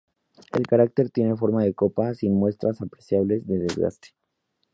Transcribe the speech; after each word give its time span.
El 0.53 0.65
cráter 0.65 1.11
tiene 1.11 1.35
forma 1.35 1.63
de 1.63 1.75
copa, 1.75 2.15
sin 2.15 2.33
muestras 2.33 2.81
apreciables 2.81 3.45
de 3.45 3.59
desgaste. 3.59 4.15